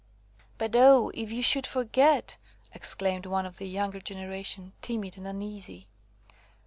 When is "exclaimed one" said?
2.73-3.45